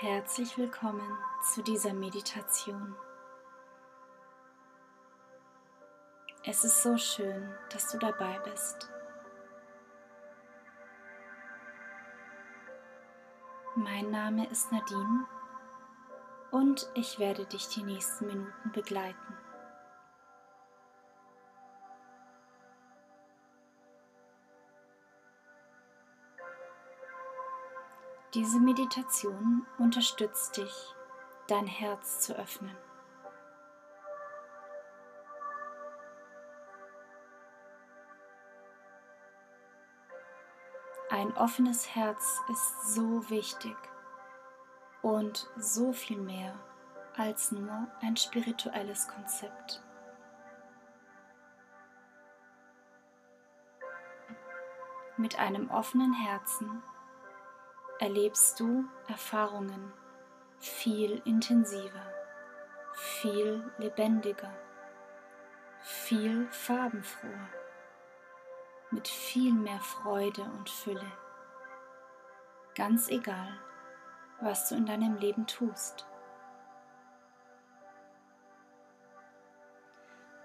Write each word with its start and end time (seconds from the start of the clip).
Herzlich 0.00 0.56
willkommen 0.56 1.18
zu 1.52 1.60
dieser 1.60 1.92
Meditation. 1.92 2.94
Es 6.44 6.62
ist 6.62 6.84
so 6.84 6.96
schön, 6.96 7.52
dass 7.72 7.90
du 7.90 7.98
dabei 7.98 8.38
bist. 8.48 8.88
Mein 13.74 14.08
Name 14.12 14.48
ist 14.50 14.70
Nadine 14.70 15.26
und 16.52 16.88
ich 16.94 17.18
werde 17.18 17.44
dich 17.46 17.66
die 17.66 17.82
nächsten 17.82 18.28
Minuten 18.28 18.70
begleiten. 18.70 19.37
Diese 28.34 28.60
Meditation 28.60 29.66
unterstützt 29.78 30.58
dich, 30.58 30.94
dein 31.46 31.66
Herz 31.66 32.20
zu 32.20 32.36
öffnen. 32.36 32.76
Ein 41.08 41.34
offenes 41.38 41.94
Herz 41.94 42.42
ist 42.50 42.94
so 42.94 43.30
wichtig 43.30 43.76
und 45.00 45.48
so 45.56 45.94
viel 45.94 46.20
mehr 46.20 46.54
als 47.16 47.50
nur 47.50 47.88
ein 48.02 48.14
spirituelles 48.18 49.08
Konzept. 49.08 49.82
Mit 55.16 55.38
einem 55.38 55.70
offenen 55.70 56.12
Herzen 56.12 56.82
erlebst 57.98 58.60
du 58.60 58.84
Erfahrungen 59.08 59.92
viel 60.60 61.20
intensiver, 61.24 62.12
viel 62.94 63.70
lebendiger, 63.78 64.52
viel 65.80 66.48
farbenfroher, 66.50 67.48
mit 68.90 69.08
viel 69.08 69.52
mehr 69.52 69.80
Freude 69.80 70.42
und 70.42 70.70
Fülle. 70.70 71.12
Ganz 72.74 73.08
egal, 73.08 73.58
was 74.40 74.68
du 74.68 74.76
in 74.76 74.86
deinem 74.86 75.16
Leben 75.16 75.46
tust. 75.46 76.06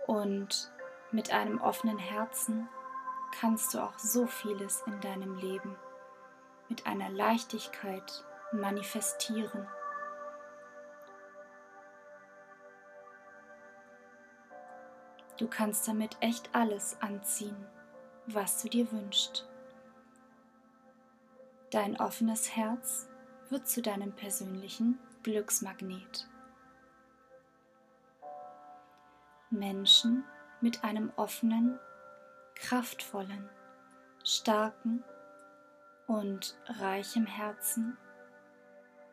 Und 0.08 0.72
mit 1.12 1.32
einem 1.32 1.62
offenen 1.62 2.00
Herzen 2.00 2.68
kannst 3.40 3.74
du 3.74 3.80
auch 3.80 3.98
so 3.98 4.26
vieles 4.26 4.82
in 4.88 5.00
deinem 5.02 5.36
Leben 5.38 5.76
mit 6.70 6.86
einer 6.88 7.10
Leichtigkeit 7.10 8.24
manifestieren. 8.52 9.68
Du 15.38 15.48
kannst 15.48 15.88
damit 15.88 16.16
echt 16.20 16.50
alles 16.54 16.98
anziehen, 17.02 17.66
was 18.28 18.62
du 18.62 18.70
dir 18.70 18.92
wünschst. 18.92 19.48
Dein 21.72 22.00
offenes 22.00 22.56
Herz 22.56 23.10
wird 23.50 23.68
zu 23.68 23.82
deinem 23.82 24.14
persönlichen 24.14 25.00
Glücksmagnet. 25.24 26.28
Menschen 29.50 30.24
mit 30.62 30.84
einem 30.84 31.12
offenen, 31.16 31.80
kraftvollen, 32.56 33.50
starken 34.24 35.04
und 36.14 36.56
reichem 36.80 37.26
Herzen 37.26 37.98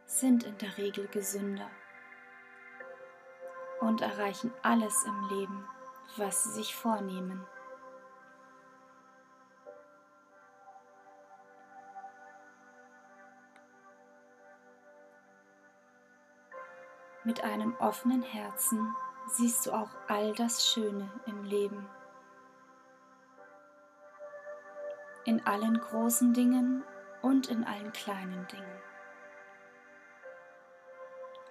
sind 0.04 0.44
in 0.44 0.58
der 0.58 0.76
Regel 0.76 1.06
gesünder 1.08 1.70
und 3.80 4.02
erreichen 4.02 4.52
alles 4.62 5.04
im 5.04 5.28
Leben, 5.30 5.68
was 6.16 6.44
sie 6.44 6.50
sich 6.50 6.74
vornehmen. 6.74 7.46
Mit 17.24 17.44
einem 17.44 17.76
offenen 17.76 18.22
Herzen 18.22 18.94
siehst 19.28 19.66
du 19.66 19.72
auch 19.72 19.90
all 20.08 20.34
das 20.34 20.66
Schöne 20.66 21.08
im 21.26 21.44
Leben. 21.44 21.88
In 25.25 25.44
allen 25.47 25.78
großen 25.81 26.32
Dingen 26.32 26.82
und 27.22 27.48
in 27.48 27.64
allen 27.64 27.92
kleinen 27.92 28.47
Dingen. 28.48 28.81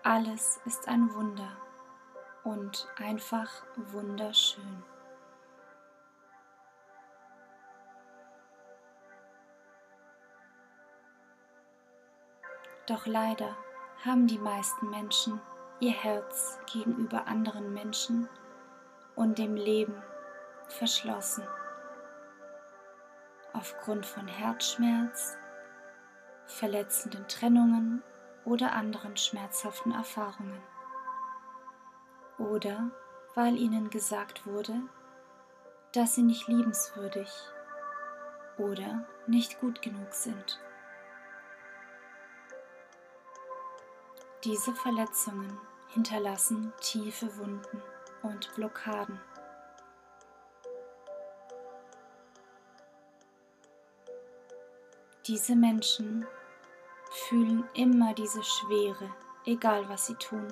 Alles 0.03 0.59
ist 0.65 0.87
ein 0.87 1.13
Wunder 1.13 1.51
und 2.43 2.87
einfach 2.97 3.49
wunderschön. 3.75 4.83
Doch 12.87 13.05
leider 13.05 13.55
haben 14.03 14.25
die 14.25 14.39
meisten 14.39 14.89
Menschen 14.89 15.39
ihr 15.79 15.91
Herz 15.91 16.57
gegenüber 16.73 17.27
anderen 17.27 17.73
Menschen 17.73 18.27
und 19.15 19.37
dem 19.37 19.55
Leben 19.55 20.01
verschlossen 20.69 21.43
aufgrund 23.53 24.05
von 24.05 24.27
Herzschmerz, 24.27 25.37
verletzenden 26.45 27.27
Trennungen 27.27 28.03
oder 28.45 28.73
anderen 28.73 29.17
schmerzhaften 29.17 29.91
Erfahrungen. 29.91 30.61
Oder 32.37 32.89
weil 33.35 33.57
ihnen 33.57 33.89
gesagt 33.89 34.45
wurde, 34.45 34.81
dass 35.93 36.15
sie 36.15 36.23
nicht 36.23 36.47
liebenswürdig 36.47 37.29
oder 38.57 39.05
nicht 39.27 39.59
gut 39.59 39.81
genug 39.81 40.13
sind. 40.13 40.59
Diese 44.43 44.73
Verletzungen 44.73 45.57
hinterlassen 45.89 46.71
tiefe 46.79 47.37
Wunden 47.37 47.81
und 48.21 48.53
Blockaden. 48.55 49.19
Diese 55.29 55.55
Menschen 55.55 56.25
fühlen 57.11 57.63
immer 57.75 58.15
diese 58.15 58.43
Schwere, 58.43 59.13
egal 59.45 59.87
was 59.87 60.07
sie 60.07 60.15
tun, 60.15 60.51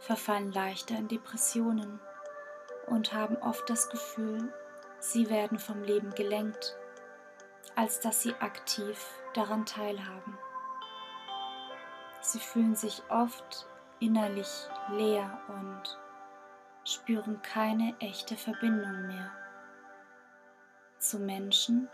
verfallen 0.00 0.50
leichter 0.50 0.96
in 0.96 1.06
Depressionen 1.06 2.00
und 2.88 3.12
haben 3.12 3.36
oft 3.36 3.70
das 3.70 3.88
Gefühl, 3.88 4.52
sie 4.98 5.30
werden 5.30 5.60
vom 5.60 5.80
Leben 5.84 6.12
gelenkt, 6.16 6.76
als 7.76 8.00
dass 8.00 8.22
sie 8.22 8.34
aktiv 8.40 8.98
daran 9.32 9.64
teilhaben. 9.64 10.36
Sie 12.20 12.40
fühlen 12.40 12.74
sich 12.74 13.00
oft 13.10 13.68
innerlich 14.00 14.68
leer 14.90 15.40
und 15.46 16.00
spüren 16.82 17.40
keine 17.42 17.94
echte 18.00 18.36
Verbindung 18.36 19.06
mehr 19.06 19.30
zu 20.98 21.20
Menschen, 21.20 21.88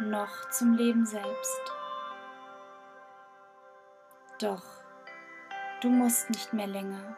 noch 0.00 0.50
zum 0.50 0.74
Leben 0.74 1.04
selbst. 1.04 1.60
Doch 4.40 4.62
du 5.80 5.88
musst 5.88 6.30
nicht 6.30 6.52
mehr 6.52 6.68
länger 6.68 7.16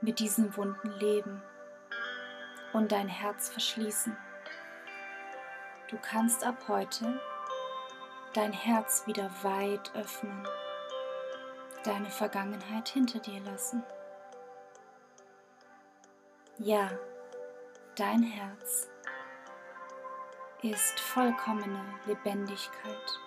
mit 0.00 0.20
diesen 0.20 0.56
Wunden 0.56 0.90
leben 0.92 1.42
und 2.72 2.92
dein 2.92 3.08
Herz 3.08 3.48
verschließen. 3.48 4.16
Du 5.90 5.96
kannst 5.98 6.44
ab 6.44 6.56
heute 6.68 7.20
dein 8.34 8.52
Herz 8.52 9.06
wieder 9.06 9.30
weit 9.42 9.94
öffnen, 9.94 10.46
deine 11.84 12.10
Vergangenheit 12.10 12.88
hinter 12.88 13.18
dir 13.18 13.40
lassen. 13.40 13.82
Ja, 16.58 16.90
dein 17.96 18.22
Herz 18.22 18.88
ist 20.70 20.98
vollkommene 21.00 21.84
Lebendigkeit. 22.06 23.20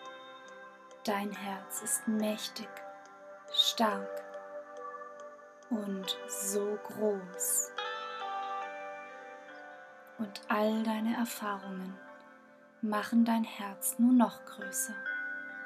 Dein 1.03 1.31
Herz 1.31 1.81
ist 1.81 2.07
mächtig, 2.07 2.69
stark 3.53 4.23
und 5.69 6.17
so 6.27 6.77
groß. 6.83 7.71
Und 10.17 10.41
all 10.49 10.83
deine 10.83 11.15
Erfahrungen 11.15 11.97
machen 12.81 13.23
dein 13.25 13.43
Herz 13.43 13.97
nur 13.99 14.13
noch 14.13 14.43
größer 14.45 14.95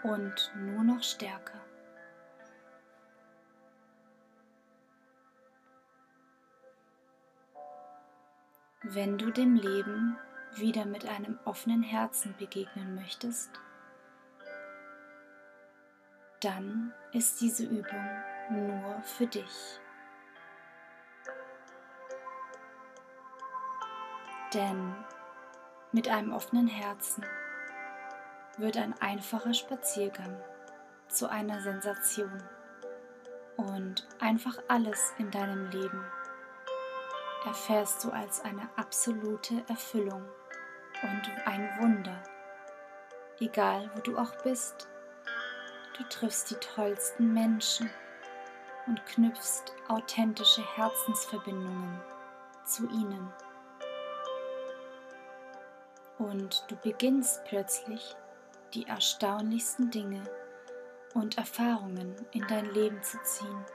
und 0.03 0.51
nur 0.55 0.83
noch 0.83 1.01
stärker. 1.01 1.59
Wenn 8.83 9.17
du 9.17 9.31
dem 9.31 9.55
Leben 9.55 10.17
wieder 10.55 10.85
mit 10.85 11.07
einem 11.07 11.39
offenen 11.45 11.83
Herzen 11.83 12.35
begegnen 12.38 12.95
möchtest, 12.95 13.50
dann 16.41 16.94
ist 17.11 17.41
diese 17.41 17.63
Übung 17.63 18.09
nur 18.51 19.01
für 19.03 19.27
dich. 19.27 19.79
Denn 24.53 24.95
mit 25.91 26.09
einem 26.09 26.33
offenen 26.33 26.67
Herzen 26.67 27.25
wird 28.57 28.77
ein 28.77 28.94
einfacher 29.01 29.53
Spaziergang 29.53 30.38
zu 31.07 31.29
einer 31.29 31.61
Sensation 31.61 32.44
und 33.57 34.07
einfach 34.19 34.57
alles 34.67 35.13
in 35.17 35.31
deinem 35.31 35.69
Leben 35.71 36.03
erfährst 37.45 38.03
du 38.03 38.11
als 38.11 38.41
eine 38.41 38.69
absolute 38.77 39.63
Erfüllung 39.67 40.23
und 41.03 41.47
ein 41.47 41.69
Wunder. 41.79 42.17
Egal 43.39 43.89
wo 43.94 44.01
du 44.01 44.17
auch 44.17 44.33
bist, 44.44 44.88
du 45.97 46.03
triffst 46.05 46.50
die 46.51 46.55
tollsten 46.55 47.33
Menschen 47.33 47.89
und 48.88 49.05
knüpfst 49.05 49.73
authentische 49.88 50.63
Herzensverbindungen 50.75 52.00
zu 52.65 52.88
ihnen. 52.89 53.31
Und 56.17 56.65
du 56.69 56.75
beginnst 56.77 57.44
plötzlich 57.45 58.15
die 58.73 58.88
erstaunlichsten 58.88 59.91
Dinge 59.91 60.23
und 61.13 61.38
Erfahrungen 61.38 62.15
in 62.31 62.45
dein 62.47 62.65
Leben 62.73 63.01
zu 63.03 63.21
ziehen 63.23 63.65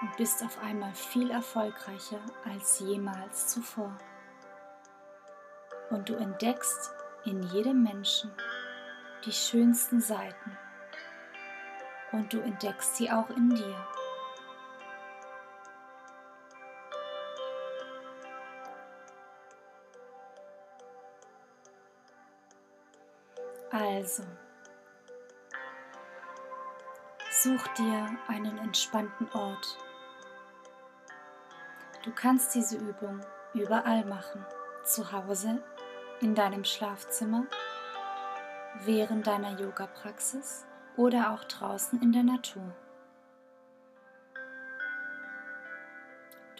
und 0.00 0.16
bist 0.16 0.42
auf 0.44 0.62
einmal 0.62 0.94
viel 0.94 1.30
erfolgreicher 1.30 2.20
als 2.44 2.80
jemals 2.80 3.48
zuvor. 3.48 3.96
Und 5.90 6.08
du 6.08 6.14
entdeckst 6.14 6.92
in 7.24 7.42
jedem 7.42 7.82
Menschen 7.82 8.30
die 9.24 9.32
schönsten 9.32 10.00
Seiten 10.00 10.56
und 12.12 12.32
du 12.32 12.40
entdeckst 12.40 12.96
sie 12.96 13.10
auch 13.10 13.28
in 13.30 13.50
dir. 13.50 13.76
Also, 23.72 24.24
such 27.30 27.66
dir 27.74 28.08
einen 28.26 28.58
entspannten 28.58 29.28
Ort. 29.32 29.78
Du 32.04 32.12
kannst 32.12 32.54
diese 32.54 32.78
Übung 32.78 33.20
überall 33.54 34.04
machen, 34.04 34.44
zu 34.84 35.12
Hause, 35.12 35.62
in 36.20 36.34
deinem 36.34 36.64
Schlafzimmer, 36.64 37.46
während 38.84 39.26
deiner 39.26 39.58
Yoga-Praxis 39.58 40.66
oder 40.96 41.32
auch 41.32 41.44
draußen 41.44 42.00
in 42.02 42.12
der 42.12 42.22
Natur. 42.22 42.74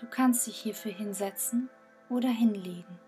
Du 0.00 0.06
kannst 0.06 0.46
dich 0.46 0.56
hierfür 0.56 0.92
hinsetzen 0.92 1.68
oder 2.08 2.28
hinlegen. 2.28 2.98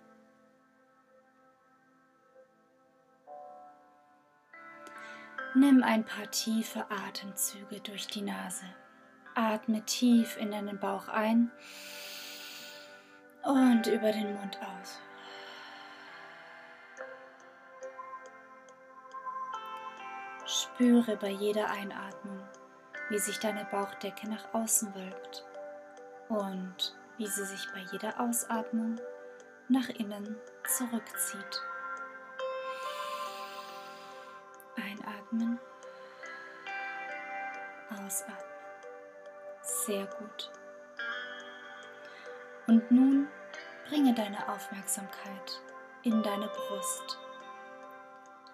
Nimm 5.55 5.83
ein 5.83 6.05
paar 6.05 6.31
tiefe 6.31 6.87
Atemzüge 6.91 7.81
durch 7.81 8.07
die 8.07 8.23
Nase. 8.23 8.65
Atme 9.35 9.83
tief 9.85 10.37
in 10.37 10.51
deinen 10.51 10.79
Bauch 10.79 11.09
ein 11.09 11.51
und 13.43 13.87
über 13.87 14.13
den 14.13 14.35
Mund 14.35 14.59
aus. 14.61 14.99
Spüre 20.75 21.17
bei 21.17 21.29
jeder 21.29 21.71
Einatmung, 21.71 22.43
wie 23.11 23.19
sich 23.19 23.39
deine 23.39 23.67
Bauchdecke 23.67 24.29
nach 24.29 24.55
außen 24.55 24.95
wölbt 24.95 25.45
und 26.31 26.97
wie 27.19 27.27
sie 27.27 27.45
sich 27.45 27.67
bei 27.75 27.81
jeder 27.93 28.19
Ausatmung 28.19 28.99
nach 29.69 29.89
innen 29.91 30.35
zurückzieht. 30.67 31.63
Einatmen, 34.77 35.61
ausatmen. 37.91 38.37
Sehr 39.61 40.07
gut. 40.07 40.51
Und 42.67 42.91
nun 42.91 43.29
bringe 43.89 44.15
deine 44.15 44.49
Aufmerksamkeit 44.49 45.61
in 46.03 46.23
deine 46.23 46.49
Brust. 46.49 47.19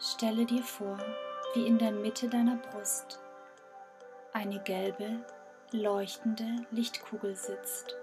Stelle 0.01 0.45
dir 0.45 0.65
vor, 0.65 0.99
wie 1.55 1.67
in 1.67 1.79
der 1.79 1.93
Mitte 1.93 2.29
deiner 2.29 2.57
Brust 2.57 3.21
eine 4.33 4.61
gelbe, 4.61 5.25
leuchtende 5.73 6.67
Lichtkugel 6.71 7.35
sitzt. 7.35 7.97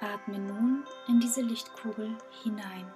Atme 0.00 0.38
nun 0.38 0.84
in 1.08 1.20
diese 1.20 1.42
Lichtkugel 1.42 2.16
hinein. 2.42 2.92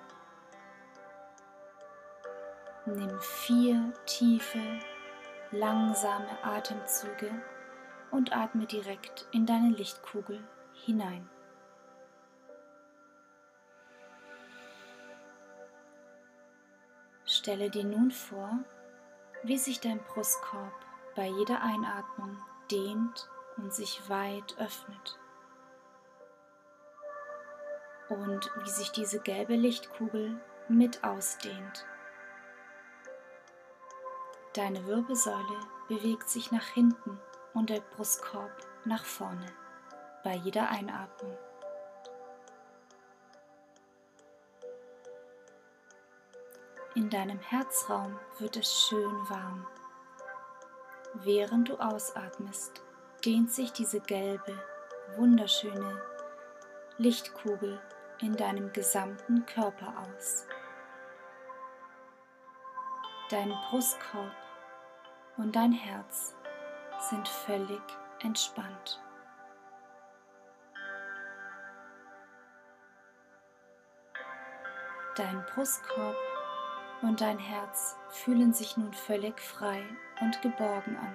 Nimm 2.87 3.21
vier 3.21 3.93
tiefe, 4.07 4.81
langsame 5.51 6.43
Atemzüge 6.43 7.31
und 8.11 8.33
atme 8.33 8.67
direkt 8.67 9.27
in 9.33 9.47
deine 9.47 9.71
Lichtkugel 9.71 10.43
hinein. 10.73 11.29
Stelle 17.41 17.71
dir 17.71 17.85
nun 17.85 18.11
vor, 18.11 18.59
wie 19.45 19.57
sich 19.57 19.81
dein 19.81 19.99
Brustkorb 20.05 20.75
bei 21.17 21.27
jeder 21.27 21.63
Einatmung 21.63 22.37
dehnt 22.71 23.31
und 23.57 23.73
sich 23.73 24.11
weit 24.11 24.59
öffnet. 24.59 25.19
Und 28.11 28.51
wie 28.63 28.69
sich 28.69 28.93
diese 28.93 29.21
gelbe 29.21 29.55
Lichtkugel 29.55 30.39
mit 30.69 31.03
ausdehnt. 31.03 31.87
Deine 34.53 34.85
Wirbelsäule 34.87 35.61
bewegt 35.89 36.29
sich 36.29 36.53
nach 36.53 36.67
hinten 36.67 37.19
und 37.55 37.71
der 37.71 37.81
Brustkorb 37.81 38.53
nach 38.85 39.07
vorne 39.07 39.47
bei 40.25 40.35
jeder 40.35 40.69
Einatmung. 40.69 41.39
In 46.97 47.09
deinem 47.09 47.39
Herzraum 47.39 48.19
wird 48.39 48.57
es 48.57 48.89
schön 48.89 49.31
warm. 49.31 49.65
Während 51.15 51.69
du 51.69 51.77
ausatmest, 51.77 52.83
dehnt 53.25 53.53
sich 53.53 53.73
diese 53.73 54.01
gelbe, 54.01 54.59
wunderschöne 55.17 56.03
Lichtkugel 56.99 57.81
in 58.21 58.37
deinem 58.37 58.73
gesamten 58.73 59.47
Körper 59.47 59.95
aus. 60.03 60.47
Dein 63.31 63.51
Brustkorb 63.69 64.35
und 65.37 65.55
dein 65.55 65.73
Herz 65.73 66.35
sind 67.09 67.29
völlig 67.29 67.83
entspannt. 68.21 69.01
Dein 75.15 75.45
Brustkorb 75.55 76.17
und 77.03 77.21
dein 77.21 77.39
Herz 77.39 77.97
fühlen 78.11 78.53
sich 78.53 78.77
nun 78.77 78.93
völlig 78.93 79.41
frei 79.41 79.83
und 80.21 80.41
geborgen 80.43 80.97
an. 80.97 81.15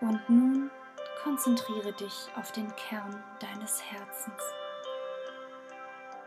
Und 0.00 0.28
nun 0.28 0.70
konzentriere 1.22 1.92
dich 1.94 2.28
auf 2.36 2.52
den 2.52 2.74
Kern 2.76 3.24
deines 3.40 3.82
Herzens. 3.82 4.42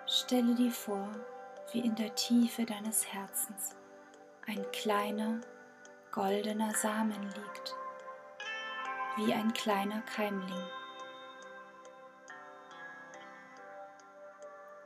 Stelle 0.08 0.56
dir 0.56 0.72
vor, 0.72 1.08
wie 1.72 1.80
in 1.80 1.96
der 1.96 2.14
Tiefe 2.16 2.66
deines 2.66 3.06
Herzens 3.14 3.76
ein 4.48 4.66
kleiner 4.72 5.40
goldener 6.12 6.74
Samen 6.74 7.22
liegt, 7.22 7.76
wie 9.18 9.34
ein 9.34 9.54
kleiner 9.54 10.02
Keimling. 10.02 10.64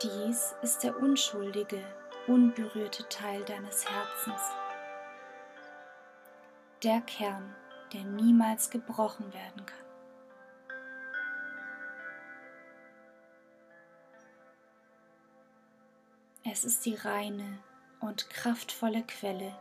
Dies 0.03 0.53
ist 0.61 0.83
der 0.83 0.97
unschuldige, 0.97 1.81
unberührte 2.27 3.07
Teil 3.07 3.41
deines 3.45 3.89
Herzens. 3.89 4.41
Der 6.83 6.99
Kern, 6.99 7.55
der 7.93 8.03
niemals 8.03 8.69
gebrochen 8.69 9.33
werden 9.33 9.65
kann. 9.65 9.85
Es 16.51 16.65
ist 16.65 16.85
die 16.85 16.95
reine 16.95 17.59
und 18.01 18.29
kraftvolle 18.29 19.03
Quelle 19.03 19.57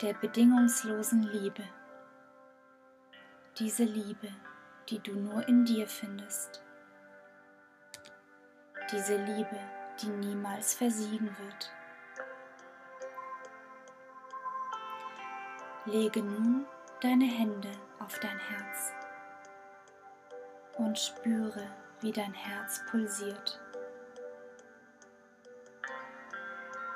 der 0.00 0.14
bedingungslosen 0.14 1.24
Liebe. 1.24 1.64
Diese 3.58 3.84
Liebe, 3.84 4.30
die 4.88 4.98
du 5.00 5.12
nur 5.12 5.46
in 5.46 5.66
dir 5.66 5.86
findest 5.86 6.62
diese 8.92 9.16
Liebe, 9.16 9.58
die 10.00 10.08
niemals 10.08 10.74
versiegen 10.74 11.36
wird. 11.38 11.72
Lege 15.86 16.22
nun 16.22 16.66
deine 17.00 17.24
Hände 17.24 17.70
auf 17.98 18.18
dein 18.20 18.38
Herz 18.38 18.92
und 20.78 20.98
spüre, 20.98 21.66
wie 22.00 22.12
dein 22.12 22.34
Herz 22.34 22.80
pulsiert. 22.90 23.60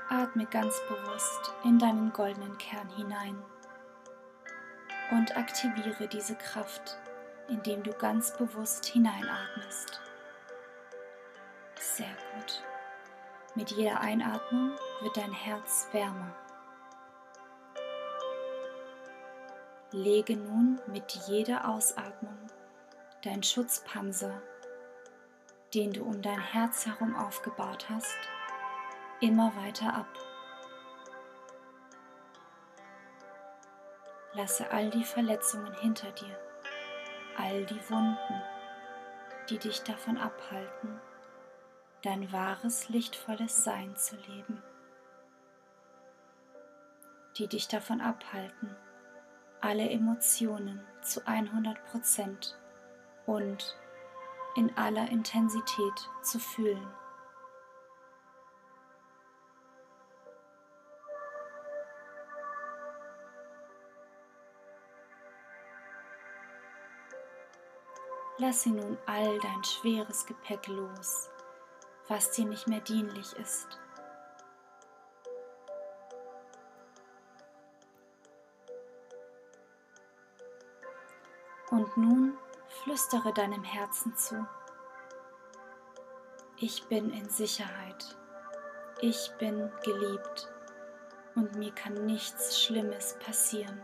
Atme 0.09 0.47
ganz 0.47 0.81
bewusst 0.89 1.53
in 1.65 1.79
deinen 1.79 2.13
goldenen 2.13 2.57
Kern 2.59 2.89
hinein 2.91 3.37
und 5.11 5.37
aktiviere 5.37 6.09
diese 6.09 6.37
Kraft, 6.37 6.99
indem 7.49 7.83
du 7.83 7.93
ganz 7.93 8.37
bewusst 8.37 8.85
hineinatmest. 8.87 10.01
Sehr 11.97 12.17
gut. 12.35 12.61
Mit 13.55 13.71
jeder 13.71 14.01
Einatmung 14.01 14.73
wird 15.03 15.17
dein 15.17 15.33
Herz 15.33 15.87
wärmer. 15.93 16.35
Lege 19.93 20.37
nun 20.37 20.81
mit 20.89 21.13
jeder 21.29 21.69
Ausatmung 21.69 22.37
dein 23.23 23.45
Schutzpanzer, 23.45 24.43
den 25.73 25.93
du 25.93 26.03
um 26.03 26.21
dein 26.21 26.41
Herz 26.41 26.85
herum 26.85 27.15
aufgebaut 27.15 27.89
hast, 27.89 28.19
immer 29.21 29.55
weiter 29.55 29.95
ab. 29.95 30.09
Lasse 34.33 34.69
all 34.73 34.91
die 34.91 35.05
Verletzungen 35.05 35.73
hinter 35.75 36.11
dir, 36.11 36.37
all 37.39 37.65
die 37.67 37.89
Wunden, 37.89 38.43
die 39.49 39.59
dich 39.59 39.85
davon 39.85 40.19
abhalten, 40.19 41.01
dein 42.05 42.31
wahres, 42.33 42.89
lichtvolles 42.91 43.65
Sein 43.65 43.97
zu 43.97 44.17
leben, 44.17 44.63
die 47.39 47.49
dich 47.49 47.67
davon 47.67 48.01
abhalten, 48.01 48.77
alle 49.61 49.89
Emotionen 49.89 50.85
zu 51.03 51.27
100 51.27 51.83
Prozent 51.87 52.59
und 53.27 53.79
in 54.57 54.77
aller 54.77 55.09
Intensität 55.09 56.11
zu 56.23 56.39
fühlen. 56.39 56.87
Lasse 68.39 68.69
nun 68.69 68.99
all 69.07 69.39
dein 69.39 69.65
schweres 69.65 70.27
Gepäck 70.27 70.67
los, 70.67 71.31
was 72.09 72.31
dir 72.33 72.47
nicht 72.47 72.69
mehr 72.69 72.81
dienlich 72.81 73.33
ist. 73.35 73.79
Und 81.71 81.97
nun 81.97 82.37
flüstere 82.83 83.33
deinem 83.33 83.65
Herzen 83.65 84.15
zu. 84.17 84.47
Ich 86.57 86.87
bin 86.87 87.11
in 87.11 87.29
Sicherheit. 87.29 88.17
Ich 89.01 89.33
bin 89.39 89.73
geliebt 89.83 90.49
und 91.35 91.57
mir 91.57 91.73
kann 91.73 92.07
nichts 92.07 92.61
Schlimmes 92.61 93.19
passieren. 93.19 93.83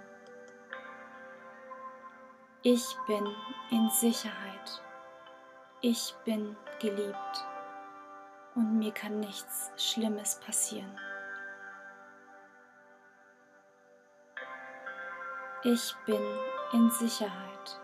Ich 2.63 2.97
bin 3.07 3.27
in 3.71 3.91
Sicherheit. 3.91 4.83
Ich 5.81 6.15
bin 6.25 6.57
geliebt 6.79 7.50
mir 8.81 8.93
kann 8.93 9.21
nichts 9.21 9.71
Schlimmes 9.77 10.41
passieren. 10.41 10.99
Ich 15.63 15.95
bin 16.07 16.23
in 16.73 16.91
Sicherheit. 16.91 17.81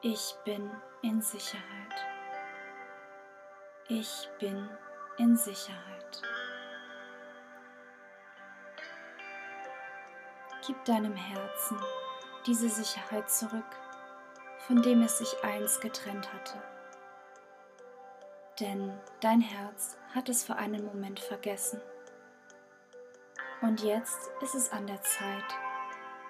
Ich 0.00 0.34
bin 0.44 0.70
in 1.02 1.22
Sicherheit. 1.22 1.62
Ich 3.88 4.28
bin 4.40 4.68
in 5.18 5.36
Sicherheit. 5.36 6.22
Gib 10.66 10.84
deinem 10.84 11.14
Herzen 11.14 11.78
diese 12.46 12.68
Sicherheit 12.68 13.30
zurück 13.30 13.76
von 14.66 14.80
dem 14.82 15.02
es 15.02 15.18
sich 15.18 15.44
einst 15.44 15.80
getrennt 15.80 16.32
hatte. 16.32 16.71
Denn 18.62 18.96
dein 19.18 19.40
Herz 19.40 19.96
hat 20.14 20.28
es 20.28 20.44
für 20.44 20.54
einen 20.54 20.84
Moment 20.84 21.18
vergessen. 21.18 21.80
Und 23.60 23.82
jetzt 23.82 24.30
ist 24.40 24.54
es 24.54 24.70
an 24.70 24.86
der 24.86 25.02
Zeit, 25.02 25.58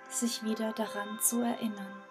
sich 0.09 0.43
wieder 0.43 0.73
daran 0.73 1.21
zu 1.21 1.43
erinnern. 1.43 2.03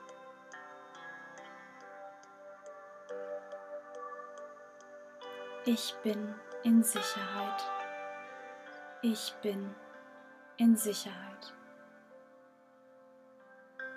Ich 5.65 5.95
bin 6.03 6.35
in 6.61 6.83
Sicherheit. 6.83 7.63
Ich 9.01 9.33
bin 9.41 9.73
in 10.57 10.77
Sicherheit. 10.77 11.55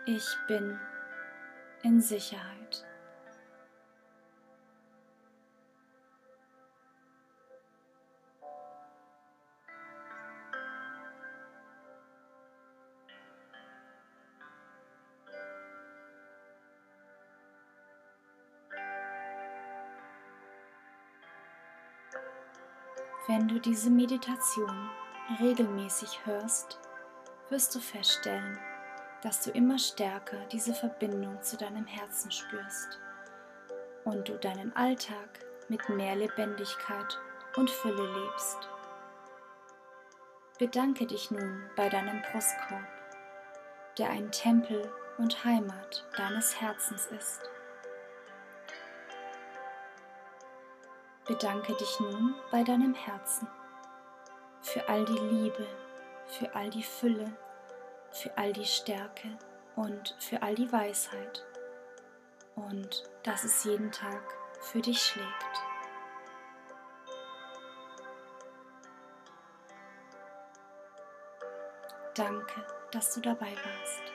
Ich 0.07 0.27
bin 0.49 0.81
in 1.83 2.01
Sicherheit. 2.01 2.87
Wenn 23.45 23.57
du 23.57 23.61
diese 23.61 23.91
Meditation 23.91 24.89
regelmäßig 25.39 26.19
hörst, 26.25 26.81
wirst 27.51 27.75
du 27.75 27.79
feststellen, 27.79 28.59
dass 29.23 29.45
du 29.45 29.51
immer 29.51 29.79
stärker 29.79 30.39
diese 30.51 30.73
Verbindung 30.73 31.43
zu 31.43 31.59
deinem 31.59 31.85
Herzen 31.85 32.31
spürst 32.31 32.99
und 34.05 34.27
du 34.27 34.39
deinen 34.39 34.75
Alltag 34.75 35.45
mit 35.69 35.87
mehr 35.91 36.17
Lebendigkeit 36.17 37.19
und 37.57 37.69
Fülle 37.69 38.15
lebst. 38.19 38.67
Bedanke 40.59 41.07
dich 41.07 41.31
nun 41.31 41.65
bei 41.77 41.91
deinem 41.91 42.23
Brustkorb, 42.23 42.89
der 43.99 44.09
ein 44.09 44.31
Tempel 44.31 44.91
und 45.19 45.45
Heimat 45.45 46.07
deines 46.17 46.59
Herzens 46.63 47.09
ist. 47.09 47.43
Bedanke 51.27 51.75
dich 51.75 52.01
nun 52.01 52.35
bei 52.51 52.63
deinem 52.63 52.95
Herzen 52.95 53.49
für 54.61 54.89
all 54.89 55.05
die 55.05 55.19
Liebe, 55.19 55.67
für 56.27 56.55
all 56.55 56.71
die 56.71 56.83
Fülle, 56.83 57.37
für 58.11 58.37
all 58.37 58.53
die 58.53 58.65
Stärke 58.65 59.29
und 59.77 60.15
für 60.19 60.43
all 60.43 60.55
die 60.55 60.71
Weisheit 60.71 61.45
und 62.57 63.05
dass 63.23 63.45
es 63.45 63.65
jeden 63.65 63.91
Tag 63.91 64.23
für 64.61 64.81
dich 64.81 65.01
schlägt. 65.01 65.65
Danke, 72.15 72.65
dass 72.93 73.15
du 73.15 73.21
dabei 73.21 73.51
warst. 73.51 74.14